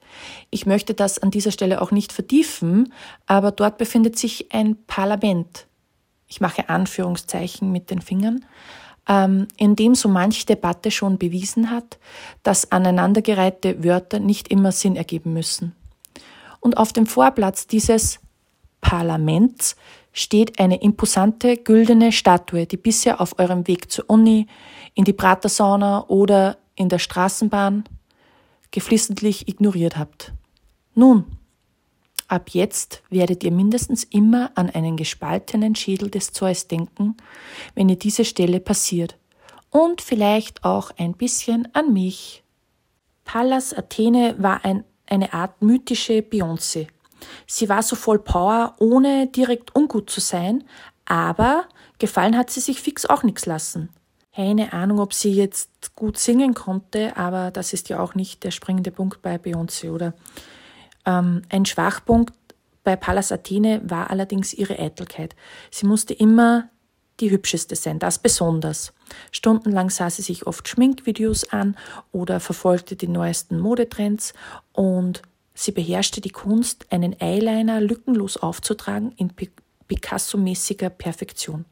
Ich 0.50 0.64
möchte 0.64 0.94
das 0.94 1.18
an 1.18 1.30
dieser 1.30 1.50
Stelle 1.50 1.82
auch 1.82 1.90
nicht 1.90 2.12
vertiefen, 2.12 2.94
aber 3.26 3.52
dort 3.52 3.76
befindet 3.76 4.18
sich 4.18 4.52
ein 4.54 4.76
Parlament. 4.86 5.66
Ich 6.26 6.40
mache 6.40 6.70
Anführungszeichen 6.70 7.70
mit 7.70 7.90
den 7.90 8.00
Fingern, 8.00 8.46
ähm, 9.06 9.48
in 9.58 9.76
dem 9.76 9.94
so 9.94 10.08
manche 10.08 10.46
Debatte 10.46 10.90
schon 10.90 11.18
bewiesen 11.18 11.70
hat, 11.70 11.98
dass 12.42 12.72
aneinandergereihte 12.72 13.84
Wörter 13.84 14.18
nicht 14.18 14.48
immer 14.48 14.72
Sinn 14.72 14.96
ergeben 14.96 15.34
müssen. 15.34 15.76
Und 16.60 16.78
auf 16.78 16.94
dem 16.94 17.06
Vorplatz 17.06 17.66
dieses 17.66 18.18
Parlaments 18.80 19.76
steht 20.12 20.58
eine 20.58 20.80
imposante 20.80 21.58
güldene 21.58 22.12
Statue, 22.12 22.64
die 22.64 22.78
bisher 22.78 23.20
auf 23.20 23.38
eurem 23.38 23.68
Weg 23.68 23.90
zur 23.90 24.08
Uni, 24.08 24.46
in 24.94 25.04
die 25.04 25.12
Pratersauna 25.12 26.06
oder 26.08 26.56
in 26.76 26.88
der 26.88 26.98
Straßenbahn 26.98 27.84
geflissentlich 28.70 29.48
ignoriert 29.48 29.96
habt. 29.96 30.32
Nun, 30.94 31.24
ab 32.28 32.50
jetzt 32.50 33.02
werdet 33.10 33.42
ihr 33.42 33.50
mindestens 33.50 34.04
immer 34.04 34.50
an 34.54 34.70
einen 34.70 34.96
gespaltenen 34.96 35.74
Schädel 35.74 36.10
des 36.10 36.32
Zeus 36.32 36.68
denken, 36.68 37.16
wenn 37.74 37.88
ihr 37.88 37.96
diese 37.96 38.24
Stelle 38.24 38.60
passiert. 38.60 39.16
Und 39.70 40.00
vielleicht 40.00 40.64
auch 40.64 40.90
ein 40.96 41.14
bisschen 41.14 41.68
an 41.74 41.92
mich. 41.92 42.44
Pallas 43.24 43.74
Athene 43.74 44.36
war 44.38 44.64
ein, 44.64 44.84
eine 45.06 45.32
Art 45.32 45.60
mythische 45.60 46.20
Beyoncé. 46.20 46.86
Sie 47.46 47.68
war 47.68 47.82
so 47.82 47.96
voll 47.96 48.18
Power, 48.18 48.74
ohne 48.78 49.26
direkt 49.26 49.74
ungut 49.74 50.10
zu 50.10 50.20
sein, 50.20 50.64
aber 51.04 51.66
gefallen 51.98 52.36
hat 52.36 52.50
sie 52.50 52.60
sich 52.60 52.80
fix 52.80 53.06
auch 53.06 53.22
nichts 53.22 53.46
lassen. 53.46 53.88
Keine 54.36 54.74
Ahnung, 54.74 55.00
ob 55.00 55.14
sie 55.14 55.32
jetzt 55.32 55.96
gut 55.96 56.18
singen 56.18 56.52
konnte, 56.52 57.16
aber 57.16 57.50
das 57.50 57.72
ist 57.72 57.88
ja 57.88 58.00
auch 58.00 58.14
nicht 58.14 58.44
der 58.44 58.50
springende 58.50 58.90
Punkt 58.90 59.22
bei 59.22 59.36
Beyoncé, 59.36 59.90
oder? 59.90 60.12
Ähm, 61.06 61.40
ein 61.48 61.64
Schwachpunkt 61.64 62.34
bei 62.84 62.96
Pallas 62.96 63.32
Athene 63.32 63.80
war 63.84 64.10
allerdings 64.10 64.52
ihre 64.52 64.78
Eitelkeit. 64.78 65.34
Sie 65.70 65.86
musste 65.86 66.12
immer 66.12 66.68
die 67.18 67.30
hübscheste 67.30 67.76
sein, 67.76 67.98
das 67.98 68.18
besonders. 68.18 68.92
Stundenlang 69.32 69.88
sah 69.88 70.10
sie 70.10 70.20
sich 70.20 70.46
oft 70.46 70.68
Schminkvideos 70.68 71.50
an 71.50 71.74
oder 72.12 72.38
verfolgte 72.38 72.94
die 72.94 73.08
neuesten 73.08 73.58
Modetrends 73.58 74.34
und 74.72 75.22
Sie 75.58 75.72
beherrschte 75.72 76.20
die 76.20 76.30
Kunst, 76.30 76.84
einen 76.92 77.18
Eyeliner 77.18 77.80
lückenlos 77.80 78.36
aufzutragen 78.36 79.12
in 79.16 79.30
Picasso-mäßiger 79.88 80.90
Perfektion. 80.90 81.64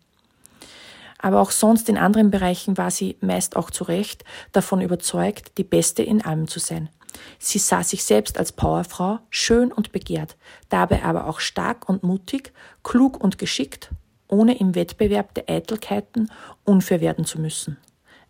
Aber 1.25 1.41
auch 1.41 1.53
sonst 1.53 1.89
in 1.89 1.97
anderen 1.97 2.31
Bereichen 2.31 2.77
war 2.77 2.91
sie 2.91 3.17
meist 3.23 3.57
auch 3.57 3.71
zu 3.71 3.85
Recht 3.85 4.27
davon 4.53 4.83
überzeugt, 4.83 5.57
die 5.57 5.65
Beste 5.65 6.03
in 6.03 6.21
allem 6.23 6.49
zu 6.49 6.59
sein. 6.59 6.91
Sie 7.39 7.59
sah 7.59 7.83
sich 7.83 8.05
selbst 8.05 8.37
als 8.37 8.53
Powerfrau, 8.53 9.21
schön 9.31 9.73
und 9.73 9.91
begehrt, 9.91 10.37
dabei 10.69 11.03
aber 11.03 11.27
auch 11.27 11.41
stark 11.41 11.89
und 11.89 12.03
mutig, 12.03 12.53
klug 12.83 13.25
und 13.25 13.39
geschickt, 13.39 13.89
ohne 14.29 14.59
im 14.59 14.75
Wettbewerb 14.75 15.33
der 15.33 15.49
Eitelkeiten 15.49 16.31
unfair 16.63 17.01
werden 17.01 17.25
zu 17.25 17.41
müssen. 17.41 17.79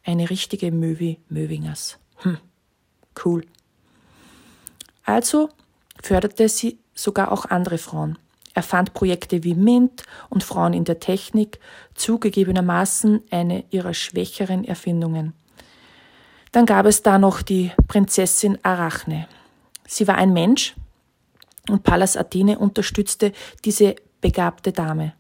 Eine 0.05 0.31
richtige 0.31 0.71
Möwi 0.71 1.19
Möwingers. 1.29 1.99
Hm, 2.19 2.39
cool. 3.25 3.45
Also 5.03 5.49
förderte 6.01 6.49
sie 6.49 6.79
sogar 6.95 7.33
auch 7.33 7.47
andere 7.47 7.79
Frauen. 7.79 8.19
Er 8.55 8.63
fand 8.63 8.95
Projekte 8.95 9.43
wie 9.43 9.55
MINT 9.55 10.05
und 10.31 10.45
Frauen 10.45 10.73
in 10.73 10.85
der 10.85 11.01
Technik, 11.01 11.59
zugegebenermaßen 11.95 13.25
eine 13.31 13.65
ihrer 13.71 13.95
schwächeren 13.95 14.65
Erfindungen. 14.65 15.35
Dann 16.53 16.67
gab 16.67 16.87
es 16.87 17.03
da 17.03 17.19
noch 17.19 17.43
die 17.43 17.73
Prinzessin 17.89 18.59
Arachne. 18.63 19.27
Sie 19.89 20.07
war 20.07 20.15
ein 20.15 20.33
Mensch 20.33 20.75
und 21.69 21.83
Pallas 21.83 22.17
Athene 22.17 22.59
unterstützte 22.61 23.33
diese 23.65 23.97
begabte 24.21 24.71
Dame. 24.71 25.15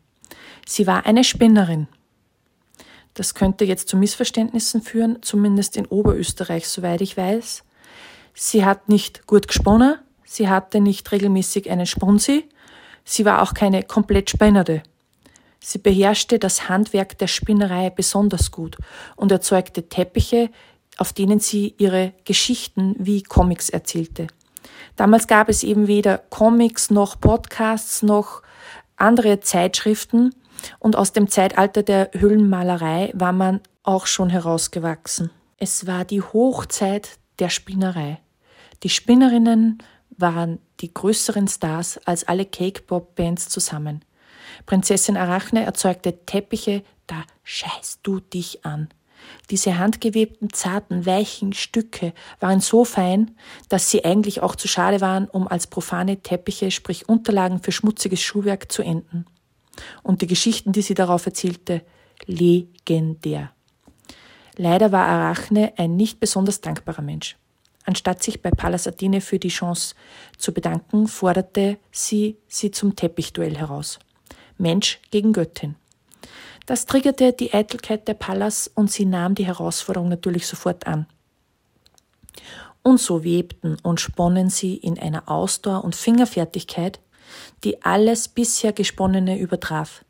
Sie 0.64 0.86
war 0.86 1.06
eine 1.06 1.24
Spinnerin. 1.24 1.88
Das 3.14 3.34
könnte 3.34 3.64
jetzt 3.64 3.88
zu 3.88 3.96
Missverständnissen 3.96 4.80
führen, 4.80 5.22
zumindest 5.22 5.76
in 5.76 5.86
Oberösterreich, 5.86 6.68
soweit 6.68 7.00
ich 7.00 7.16
weiß. 7.16 7.64
Sie 8.34 8.64
hat 8.64 8.88
nicht 8.88 9.26
gut 9.26 9.48
gesponnen, 9.48 9.96
sie 10.24 10.48
hatte 10.48 10.80
nicht 10.80 11.10
regelmäßig 11.12 11.70
einen 11.70 11.86
Sponsi, 11.86 12.48
sie 13.04 13.24
war 13.24 13.42
auch 13.42 13.54
keine 13.54 13.82
komplett 13.82 14.30
Spannende. 14.30 14.82
Sie 15.60 15.78
beherrschte 15.78 16.38
das 16.38 16.68
Handwerk 16.68 17.16
der 17.18 17.26
Spinnerei 17.26 17.90
besonders 17.90 18.50
gut 18.50 18.76
und 19.16 19.32
erzeugte 19.32 19.88
Teppiche, 19.88 20.50
auf 20.98 21.12
denen 21.12 21.40
sie 21.40 21.74
ihre 21.78 22.12
Geschichten 22.24 22.94
wie 22.98 23.22
Comics 23.22 23.70
erzählte. 23.70 24.26
Damals 24.96 25.26
gab 25.26 25.48
es 25.48 25.62
eben 25.62 25.86
weder 25.86 26.18
Comics 26.18 26.90
noch 26.90 27.18
Podcasts 27.18 28.02
noch 28.02 28.42
andere 28.96 29.40
Zeitschriften 29.40 30.34
und 30.78 30.96
aus 30.96 31.12
dem 31.12 31.28
Zeitalter 31.28 31.82
der 31.82 32.10
Hüllenmalerei 32.12 33.10
war 33.14 33.32
man 33.32 33.60
auch 33.82 34.06
schon 34.06 34.30
herausgewachsen. 34.30 35.30
Es 35.58 35.86
war 35.86 36.04
die 36.04 36.22
Hochzeit 36.22 37.18
der 37.38 37.48
Spinnerei. 37.48 38.18
Die 38.82 38.90
Spinnerinnen 38.90 39.78
waren 40.16 40.58
die 40.80 40.92
größeren 40.92 41.48
Stars 41.48 41.98
als 42.04 42.26
alle 42.26 42.44
Cake-Pop-Bands 42.44 43.48
zusammen. 43.48 44.04
Prinzessin 44.66 45.16
Arachne 45.16 45.64
erzeugte 45.64 46.24
Teppiche, 46.26 46.82
da 47.06 47.24
scheißt 47.42 48.00
du 48.02 48.20
dich 48.20 48.64
an. 48.64 48.88
Diese 49.50 49.78
handgewebten, 49.78 50.52
zarten, 50.52 51.06
weichen 51.06 51.52
Stücke 51.52 52.12
waren 52.40 52.60
so 52.60 52.84
fein, 52.84 53.36
dass 53.68 53.90
sie 53.90 54.04
eigentlich 54.04 54.42
auch 54.42 54.54
zu 54.54 54.68
schade 54.68 55.00
waren, 55.00 55.28
um 55.28 55.48
als 55.48 55.66
profane 55.66 56.22
Teppiche, 56.22 56.70
sprich 56.70 57.08
Unterlagen 57.08 57.62
für 57.62 57.72
schmutziges 57.72 58.20
Schuhwerk 58.20 58.70
zu 58.70 58.82
enden. 58.82 59.26
Und 60.02 60.22
die 60.22 60.26
Geschichten, 60.26 60.72
die 60.72 60.82
sie 60.82 60.94
darauf 60.94 61.26
erzählte, 61.26 61.82
legendär. 62.26 63.52
Leider 64.56 64.92
war 64.92 65.06
Arachne 65.06 65.72
ein 65.76 65.96
nicht 65.96 66.20
besonders 66.20 66.60
dankbarer 66.60 67.02
Mensch. 67.02 67.36
Anstatt 67.84 68.22
sich 68.22 68.40
bei 68.40 68.50
Pallas 68.50 68.86
Athene 68.86 69.20
für 69.20 69.38
die 69.38 69.48
Chance 69.48 69.94
zu 70.38 70.52
bedanken, 70.52 71.06
forderte 71.06 71.78
sie 71.92 72.38
sie 72.48 72.70
zum 72.70 72.96
Teppichduell 72.96 73.56
heraus. 73.56 73.98
Mensch 74.56 75.00
gegen 75.10 75.32
Göttin. 75.32 75.76
Das 76.66 76.86
triggerte 76.86 77.32
die 77.34 77.52
Eitelkeit 77.52 78.08
der 78.08 78.14
Pallas 78.14 78.70
und 78.74 78.90
sie 78.90 79.04
nahm 79.04 79.34
die 79.34 79.46
Herausforderung 79.46 80.08
natürlich 80.08 80.46
sofort 80.46 80.86
an. 80.86 81.06
Und 82.82 83.00
so 83.00 83.22
webten 83.22 83.76
und 83.82 84.00
sponnen 84.00 84.48
sie 84.48 84.76
in 84.76 84.98
einer 84.98 85.28
Ausdauer 85.28 85.84
und 85.84 85.94
Fingerfertigkeit, 85.94 87.00
die 87.64 87.82
alles 87.82 88.28
bisher 88.28 88.72
Gesponnene 88.72 89.38
übertraf. 89.38 90.04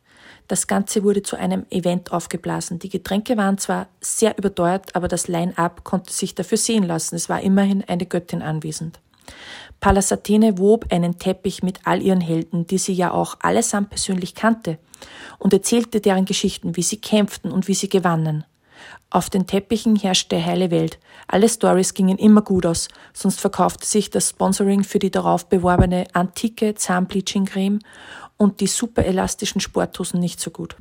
Das 0.48 0.66
Ganze 0.66 1.04
wurde 1.04 1.22
zu 1.22 1.36
einem 1.36 1.64
Event 1.70 2.12
aufgeblasen. 2.12 2.78
Die 2.78 2.90
Getränke 2.90 3.36
waren 3.36 3.58
zwar 3.58 3.88
sehr 4.00 4.36
überteuert, 4.36 4.94
aber 4.94 5.08
das 5.08 5.28
Line-up 5.28 5.84
konnte 5.84 6.12
sich 6.12 6.34
dafür 6.34 6.58
sehen 6.58 6.84
lassen. 6.84 7.14
Es 7.16 7.28
war 7.28 7.40
immerhin 7.40 7.82
eine 7.84 8.06
Göttin 8.06 8.42
anwesend. 8.42 9.00
Pallas 9.80 10.12
Athene 10.12 10.58
wob 10.58 10.92
einen 10.92 11.18
Teppich 11.18 11.62
mit 11.62 11.80
all 11.84 12.02
ihren 12.02 12.20
Helden, 12.20 12.66
die 12.66 12.78
sie 12.78 12.92
ja 12.92 13.10
auch 13.10 13.36
allesamt 13.40 13.90
persönlich 13.90 14.34
kannte, 14.34 14.78
und 15.38 15.52
erzählte 15.52 16.00
deren 16.00 16.24
Geschichten, 16.24 16.76
wie 16.76 16.82
sie 16.82 17.00
kämpften 17.00 17.50
und 17.50 17.68
wie 17.68 17.74
sie 17.74 17.88
gewannen. 17.88 18.44
Auf 19.10 19.30
den 19.30 19.46
Teppichen 19.46 19.96
herrschte 19.96 20.44
heile 20.44 20.70
Welt. 20.70 20.98
Alle 21.28 21.48
Stories 21.48 21.94
gingen 21.94 22.18
immer 22.18 22.42
gut 22.42 22.66
aus, 22.66 22.88
sonst 23.12 23.40
verkaufte 23.40 23.86
sich 23.86 24.10
das 24.10 24.30
Sponsoring 24.30 24.82
für 24.82 24.98
die 24.98 25.10
darauf 25.10 25.48
beworbene 25.48 26.06
antike 26.12 26.74
Zahnbleaching-Creme 26.74 27.78
und 28.36 28.60
die 28.60 28.66
super 28.66 29.04
elastischen 29.04 29.60
Sporthosen 29.60 30.20
nicht 30.20 30.40
so 30.40 30.50
gut. 30.50 30.76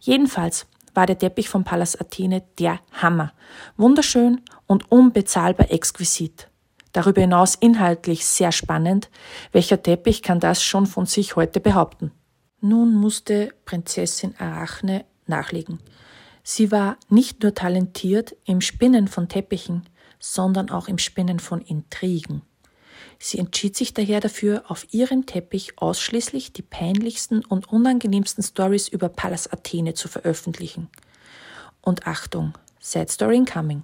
Jedenfalls 0.00 0.66
war 0.94 1.06
der 1.06 1.18
Teppich 1.18 1.48
von 1.48 1.64
Pallas 1.64 2.00
Athene 2.00 2.42
der 2.58 2.80
Hammer. 2.92 3.32
Wunderschön 3.76 4.40
und 4.66 4.90
unbezahlbar 4.90 5.70
exquisit. 5.70 6.48
Darüber 6.92 7.20
hinaus 7.20 7.54
inhaltlich 7.56 8.24
sehr 8.24 8.52
spannend. 8.52 9.10
Welcher 9.52 9.82
Teppich 9.82 10.22
kann 10.22 10.40
das 10.40 10.62
schon 10.62 10.86
von 10.86 11.04
sich 11.04 11.36
heute 11.36 11.60
behaupten? 11.60 12.12
Nun 12.62 12.94
musste 12.94 13.52
Prinzessin 13.66 14.34
Arachne 14.38 15.04
nachlegen. 15.26 15.78
Sie 16.42 16.70
war 16.72 16.96
nicht 17.10 17.42
nur 17.42 17.54
talentiert 17.54 18.34
im 18.44 18.60
Spinnen 18.60 19.08
von 19.08 19.28
Teppichen, 19.28 19.82
sondern 20.18 20.70
auch 20.70 20.88
im 20.88 20.96
Spinnen 20.96 21.38
von 21.38 21.60
Intrigen. 21.60 22.42
Sie 23.18 23.38
entschied 23.38 23.76
sich 23.76 23.94
daher 23.94 24.20
dafür, 24.20 24.64
auf 24.68 24.86
ihrem 24.92 25.26
Teppich 25.26 25.78
ausschließlich 25.78 26.52
die 26.52 26.62
peinlichsten 26.62 27.44
und 27.44 27.68
unangenehmsten 27.72 28.44
Stories 28.44 28.88
über 28.88 29.08
Pallas 29.08 29.50
Athene 29.50 29.94
zu 29.94 30.08
veröffentlichen. 30.08 30.88
Und 31.80 32.06
Achtung, 32.06 32.54
Sad 32.80 33.10
Story 33.10 33.36
incoming. 33.36 33.82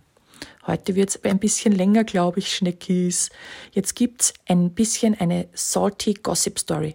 Heute 0.66 0.94
wird 0.94 1.10
es 1.10 1.24
ein 1.24 1.38
bisschen 1.38 1.72
länger, 1.72 2.04
glaube 2.04 2.40
ich, 2.40 2.54
Schneckis. 2.54 3.30
Jetzt 3.72 3.94
gibt's 3.94 4.34
ein 4.46 4.72
bisschen 4.74 5.18
eine 5.18 5.48
salty 5.54 6.14
Gossip 6.14 6.58
Story. 6.58 6.92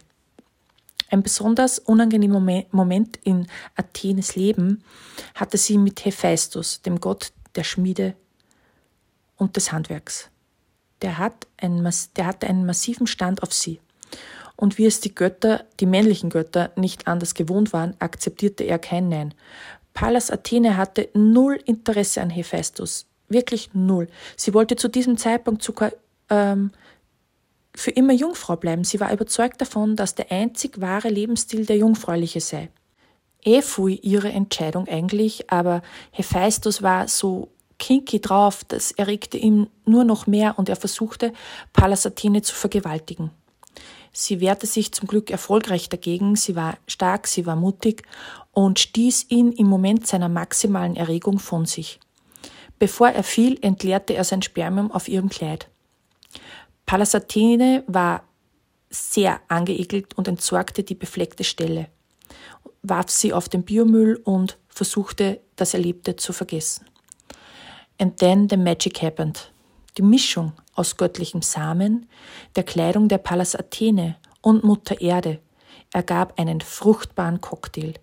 Ein 1.09 1.23
besonders 1.23 1.79
unangenehmer 1.79 2.65
Moment 2.71 3.17
in 3.23 3.47
Athenes 3.75 4.35
Leben 4.35 4.83
hatte 5.35 5.57
sie 5.57 5.77
mit 5.77 6.03
Hephaistos, 6.03 6.81
dem 6.81 6.99
Gott 6.99 7.31
der 7.55 7.63
Schmiede 7.63 8.15
und 9.37 9.55
des 9.55 9.71
Handwerks. 9.71 10.29
Der, 11.01 11.17
hat 11.17 11.47
ein, 11.57 11.87
der 12.15 12.25
hatte 12.25 12.47
einen 12.47 12.65
massiven 12.65 13.07
Stand 13.07 13.43
auf 13.43 13.53
sie. 13.53 13.79
Und 14.55 14.77
wie 14.77 14.85
es 14.85 14.99
die 14.99 15.13
Götter, 15.13 15.65
die 15.79 15.85
männlichen 15.85 16.29
Götter, 16.29 16.71
nicht 16.75 17.07
anders 17.07 17.35
gewohnt 17.35 17.73
waren, 17.73 17.95
akzeptierte 17.99 18.63
er 18.63 18.79
kein 18.79 19.07
Nein. 19.07 19.33
Pallas 19.93 20.31
Athene 20.31 20.77
hatte 20.77 21.09
null 21.13 21.59
Interesse 21.65 22.21
an 22.21 22.29
Hephaistos. 22.29 23.05
Wirklich 23.29 23.71
null. 23.73 24.07
Sie 24.35 24.53
wollte 24.53 24.75
zu 24.75 24.87
diesem 24.87 25.17
Zeitpunkt 25.17 25.61
sogar 25.61 25.91
ähm, 26.29 26.71
für 27.75 27.91
immer 27.91 28.13
Jungfrau 28.13 28.55
bleiben. 28.55 28.83
Sie 28.83 28.99
war 28.99 29.13
überzeugt 29.13 29.61
davon, 29.61 29.95
dass 29.95 30.15
der 30.15 30.31
einzig 30.31 30.81
wahre 30.81 31.09
Lebensstil 31.09 31.65
der 31.65 31.77
Jungfräuliche 31.77 32.41
sei. 32.41 32.69
Eh 33.43 33.61
fuhr 33.61 33.89
ihre 33.89 34.29
Entscheidung 34.29 34.87
eigentlich, 34.87 35.51
aber 35.51 35.83
Hephaistos 36.11 36.81
war 36.81 37.07
so 37.07 37.49
kinky 37.79 38.19
drauf, 38.19 38.63
das 38.67 38.91
erregte 38.91 39.37
ihm 39.37 39.67
nur 39.85 40.03
noch 40.03 40.27
mehr 40.27 40.57
und 40.57 40.69
er 40.69 40.75
versuchte, 40.75 41.33
Pallas 41.73 42.05
Athene 42.05 42.41
zu 42.41 42.55
vergewaltigen. 42.55 43.31
Sie 44.11 44.39
wehrte 44.41 44.65
sich 44.65 44.91
zum 44.91 45.07
Glück 45.07 45.29
erfolgreich 45.29 45.89
dagegen, 45.89 46.35
sie 46.35 46.55
war 46.55 46.77
stark, 46.87 47.27
sie 47.27 47.45
war 47.45 47.55
mutig 47.55 48.03
und 48.51 48.79
stieß 48.79 49.27
ihn 49.29 49.51
im 49.51 49.67
Moment 49.67 50.07
seiner 50.07 50.29
maximalen 50.29 50.95
Erregung 50.95 51.37
von 51.37 51.65
sich. 51.65 51.99
Bevor 52.79 53.09
er 53.09 53.23
fiel, 53.23 53.59
entleerte 53.61 54.13
er 54.13 54.23
sein 54.23 54.41
Spermium 54.41 54.91
auf 54.91 55.07
ihrem 55.07 55.29
Kleid. 55.29 55.69
Pallas 56.85 57.13
Athene 57.13 57.83
war 57.87 58.23
sehr 58.89 59.41
angeekelt 59.49 60.17
und 60.17 60.27
entsorgte 60.27 60.83
die 60.83 60.95
befleckte 60.95 61.43
Stelle, 61.43 61.89
warf 62.81 63.09
sie 63.09 63.33
auf 63.33 63.49
den 63.49 63.63
Biomüll 63.63 64.19
und 64.23 64.57
versuchte, 64.69 65.41
das 65.55 65.73
Erlebte 65.73 66.15
zu 66.15 66.33
vergessen. 66.33 66.85
And 67.99 68.17
then 68.19 68.47
the 68.49 68.57
magic 68.57 69.01
happened. 69.01 69.51
Die 69.97 70.03
Mischung 70.03 70.53
aus 70.75 70.97
göttlichem 70.97 71.41
Samen, 71.41 72.07
der 72.55 72.63
Kleidung 72.63 73.07
der 73.07 73.17
Pallas 73.17 73.55
Athene 73.55 74.17
und 74.41 74.63
Mutter 74.63 75.01
Erde 75.01 75.39
ergab 75.91 76.39
einen 76.39 76.61
fruchtbaren 76.61 77.41
Cocktail. 77.41 77.93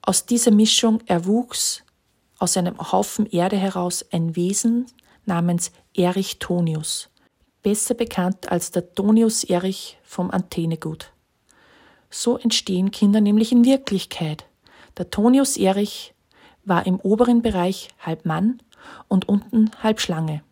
Aus 0.00 0.24
dieser 0.24 0.50
Mischung 0.50 1.02
erwuchs 1.06 1.82
aus 2.38 2.56
einem 2.56 2.78
Haufen 2.92 3.26
Erde 3.26 3.56
heraus 3.56 4.04
ein 4.10 4.36
Wesen 4.36 4.86
namens 5.26 5.72
Erich 5.94 6.38
Tonius, 6.38 7.10
besser 7.62 7.94
bekannt 7.94 8.50
als 8.50 8.70
der 8.70 8.94
Tonius 8.94 9.44
Erich 9.44 9.98
vom 10.02 10.30
Antenegut. 10.30 11.12
So 12.10 12.38
entstehen 12.38 12.90
Kinder 12.90 13.20
nämlich 13.20 13.52
in 13.52 13.64
Wirklichkeit. 13.64 14.46
Der 14.96 15.10
Tonius 15.10 15.58
Erich 15.58 16.14
war 16.64 16.86
im 16.86 16.98
oberen 17.00 17.42
Bereich 17.42 17.88
halb 17.98 18.24
Mann 18.24 18.62
und 19.08 19.28
unten 19.28 19.70
halb 19.82 20.00
Schlange. 20.00 20.42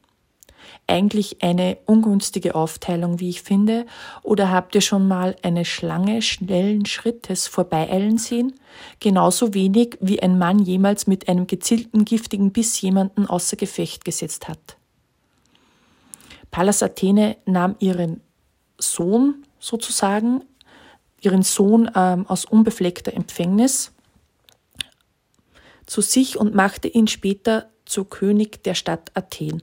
Eigentlich 0.88 1.42
eine 1.42 1.78
ungünstige 1.86 2.54
Aufteilung, 2.54 3.18
wie 3.18 3.28
ich 3.28 3.42
finde, 3.42 3.86
oder 4.22 4.50
habt 4.50 4.74
ihr 4.74 4.80
schon 4.80 5.08
mal 5.08 5.36
eine 5.42 5.64
Schlange 5.64 6.22
schnellen 6.22 6.86
Schrittes 6.86 7.48
vorbeieilen 7.48 8.18
sehen? 8.18 8.54
Genauso 9.00 9.52
wenig 9.54 9.98
wie 10.00 10.22
ein 10.22 10.38
Mann 10.38 10.60
jemals 10.60 11.06
mit 11.06 11.28
einem 11.28 11.46
gezielten 11.46 12.04
giftigen 12.04 12.52
Biss 12.52 12.80
jemanden 12.80 13.26
außer 13.26 13.56
Gefecht 13.56 14.04
gesetzt 14.04 14.48
hat. 14.48 14.76
Pallas 16.50 16.82
Athene 16.82 17.36
nahm 17.46 17.74
ihren 17.80 18.20
Sohn 18.78 19.44
sozusagen, 19.58 20.44
ihren 21.20 21.42
Sohn 21.42 21.90
ähm, 21.94 22.26
aus 22.28 22.44
unbefleckter 22.44 23.12
Empfängnis, 23.12 23.92
zu 25.86 26.00
sich 26.00 26.36
und 26.38 26.54
machte 26.54 26.88
ihn 26.88 27.06
später 27.06 27.70
zu 27.86 28.04
König 28.04 28.62
der 28.64 28.74
Stadt 28.74 29.10
Athen. 29.14 29.62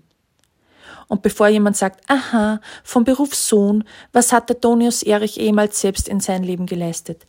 Und 1.08 1.22
bevor 1.22 1.48
jemand 1.48 1.78
sagt, 1.78 2.10
aha, 2.10 2.60
vom 2.84 3.04
Beruf 3.04 3.36
Sohn, 3.36 3.84
was 4.12 4.32
hat 4.32 4.50
der 4.50 4.60
Tonius 4.60 5.04
Erich 5.04 5.40
ehemals 5.40 5.80
selbst 5.80 6.08
in 6.08 6.20
sein 6.20 6.44
Leben 6.44 6.66
geleistet? 6.66 7.26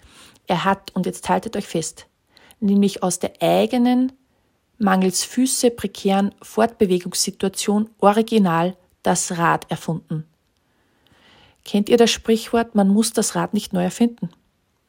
Er 0.47 0.65
hat, 0.65 0.95
und 0.95 1.07
jetzt 1.07 1.29
haltet 1.29 1.57
euch 1.57 1.67
fest, 1.67 2.07
nämlich 2.61 3.03
aus 3.03 3.19
der 3.19 3.33
eigenen, 3.41 4.13
mangels 4.79 5.25
Füße 5.25 5.71
prekären 5.71 6.35
Fortbewegungssituation 6.43 7.91
original 7.99 8.77
das 9.03 9.39
Rad 9.39 9.71
erfunden. 9.71 10.27
Kennt 11.65 11.89
ihr 11.89 11.97
das 11.97 12.11
Sprichwort, 12.11 12.75
man 12.75 12.89
muss 12.89 13.13
das 13.13 13.35
Rad 13.35 13.55
nicht 13.55 13.73
neu 13.73 13.85
erfinden? 13.85 14.31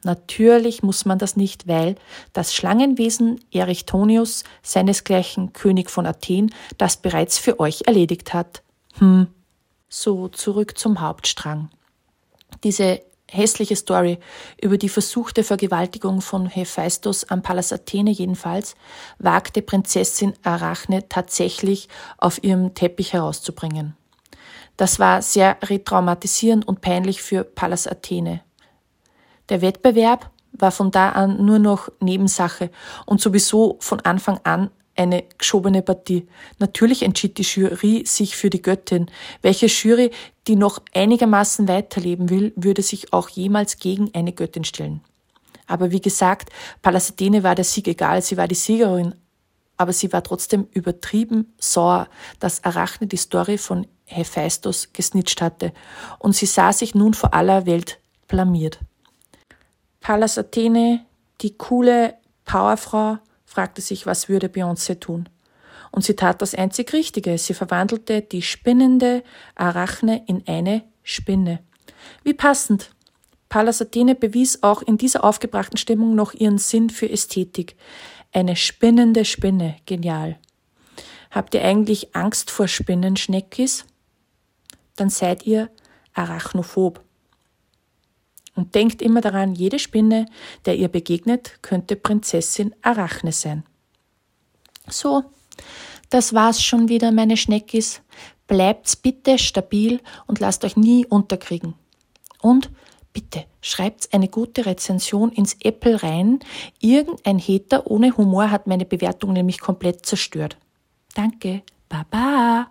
Natürlich 0.06 0.84
muss 0.84 1.04
man 1.04 1.18
das 1.18 1.34
nicht, 1.34 1.66
weil 1.66 1.96
das 2.32 2.54
Schlangenwesen 2.54 3.40
Erich 3.50 3.86
Tonius, 3.86 4.44
seinesgleichen 4.62 5.52
König 5.52 5.90
von 5.90 6.06
Athen, 6.06 6.54
das 6.78 6.96
bereits 6.96 7.38
für 7.38 7.58
euch 7.58 7.82
erledigt 7.86 8.32
hat. 8.32 8.62
Hm. 8.98 9.26
So, 9.88 10.28
zurück 10.28 10.78
zum 10.78 11.00
Hauptstrang. 11.00 11.70
Diese 12.62 13.00
hässliche 13.28 13.74
Story 13.74 14.20
über 14.62 14.78
die 14.78 14.88
versuchte 14.88 15.42
Vergewaltigung 15.42 16.20
von 16.20 16.46
Hephaistos 16.46 17.24
am 17.24 17.42
Pallas 17.42 17.72
Athene 17.72 18.12
jedenfalls 18.12 18.76
wagte 19.18 19.60
Prinzessin 19.60 20.34
Arachne 20.44 21.08
tatsächlich 21.08 21.88
auf 22.16 22.44
ihrem 22.44 22.74
Teppich 22.74 23.12
herauszubringen. 23.12 23.96
Das 24.76 25.00
war 25.00 25.20
sehr 25.20 25.56
retraumatisierend 25.64 26.68
und 26.68 26.80
peinlich 26.80 27.22
für 27.22 27.42
Pallas 27.42 27.88
Athene. 27.88 28.45
Der 29.48 29.62
Wettbewerb 29.62 30.30
war 30.52 30.72
von 30.72 30.90
da 30.90 31.10
an 31.10 31.44
nur 31.44 31.58
noch 31.58 31.88
Nebensache 32.00 32.70
und 33.04 33.20
sowieso 33.20 33.76
von 33.80 34.00
Anfang 34.00 34.40
an 34.44 34.70
eine 34.96 35.24
geschobene 35.38 35.82
Partie. 35.82 36.26
Natürlich 36.58 37.02
entschied 37.02 37.38
die 37.38 37.42
Jury 37.42 38.04
sich 38.06 38.36
für 38.36 38.50
die 38.50 38.62
Göttin. 38.62 39.10
Welche 39.42 39.66
Jury, 39.66 40.10
die 40.46 40.56
noch 40.56 40.80
einigermaßen 40.94 41.68
weiterleben 41.68 42.30
will, 42.30 42.52
würde 42.56 42.82
sich 42.82 43.12
auch 43.12 43.28
jemals 43.28 43.78
gegen 43.78 44.10
eine 44.14 44.32
Göttin 44.32 44.64
stellen? 44.64 45.02
Aber 45.66 45.90
wie 45.90 46.00
gesagt, 46.00 46.50
Pallas 46.80 47.10
Athene 47.10 47.42
war 47.42 47.54
der 47.54 47.64
Sieg 47.64 47.88
egal, 47.88 48.22
sie 48.22 48.36
war 48.36 48.48
die 48.48 48.54
Siegerin, 48.54 49.14
aber 49.76 49.92
sie 49.92 50.12
war 50.12 50.22
trotzdem 50.22 50.68
übertrieben 50.72 51.52
sauer, 51.58 52.08
dass 52.40 52.64
Arachne 52.64 53.06
die 53.06 53.16
Story 53.16 53.58
von 53.58 53.86
Hephaistos 54.04 54.92
gesnitcht 54.92 55.42
hatte, 55.42 55.72
und 56.18 56.34
sie 56.36 56.46
sah 56.46 56.72
sich 56.72 56.94
nun 56.94 57.14
vor 57.14 57.34
aller 57.34 57.66
Welt 57.66 57.98
blamiert. 58.28 58.78
Pallas 60.06 60.38
Athene, 60.38 61.04
die 61.40 61.56
coole 61.56 62.14
Powerfrau, 62.44 63.18
fragte 63.44 63.82
sich, 63.82 64.06
was 64.06 64.28
würde 64.28 64.46
Beyoncé 64.46 65.00
tun. 65.00 65.28
Und 65.90 66.04
sie 66.04 66.14
tat 66.14 66.40
das 66.40 66.54
einzig 66.54 66.92
Richtige. 66.92 67.36
Sie 67.38 67.54
verwandelte 67.54 68.22
die 68.22 68.42
spinnende 68.42 69.24
Arachne 69.56 70.22
in 70.28 70.44
eine 70.46 70.84
Spinne. 71.02 71.58
Wie 72.22 72.34
passend. 72.34 72.90
Pallas 73.48 73.82
Athene 73.82 74.14
bewies 74.14 74.62
auch 74.62 74.80
in 74.80 74.96
dieser 74.96 75.24
aufgebrachten 75.24 75.76
Stimmung 75.76 76.14
noch 76.14 76.34
ihren 76.34 76.58
Sinn 76.58 76.88
für 76.88 77.10
Ästhetik. 77.10 77.74
Eine 78.32 78.54
spinnende 78.54 79.24
Spinne. 79.24 79.74
Genial. 79.86 80.38
Habt 81.32 81.52
ihr 81.52 81.64
eigentlich 81.64 82.14
Angst 82.14 82.52
vor 82.52 82.68
Spinnen, 82.68 83.16
Schneckis? 83.16 83.84
Dann 84.94 85.10
seid 85.10 85.46
ihr 85.46 85.68
arachnophob. 86.14 87.05
Und 88.56 88.74
denkt 88.74 89.02
immer 89.02 89.20
daran, 89.20 89.54
jede 89.54 89.78
Spinne, 89.78 90.26
der 90.64 90.76
ihr 90.76 90.88
begegnet, 90.88 91.58
könnte 91.62 91.94
Prinzessin 91.94 92.74
Arachne 92.82 93.32
sein. 93.32 93.64
So, 94.88 95.24
das 96.10 96.34
war's 96.34 96.62
schon 96.62 96.88
wieder, 96.88 97.12
meine 97.12 97.36
Schneckis. 97.36 98.00
Bleibt's 98.46 98.96
bitte 98.96 99.38
stabil 99.38 100.00
und 100.26 100.40
lasst 100.40 100.64
euch 100.64 100.76
nie 100.76 101.04
unterkriegen. 101.04 101.74
Und 102.40 102.70
bitte 103.12 103.44
schreibt's 103.60 104.12
eine 104.12 104.28
gute 104.28 104.66
Rezension 104.66 105.32
ins 105.32 105.56
Apple 105.60 106.02
rein. 106.02 106.38
Irgendein 106.80 107.38
Hater 107.38 107.90
ohne 107.90 108.16
Humor 108.16 108.50
hat 108.50 108.66
meine 108.66 108.84
Bewertung 108.84 109.32
nämlich 109.32 109.60
komplett 109.60 110.06
zerstört. 110.06 110.56
Danke. 111.14 111.62
Baba. 111.88 112.70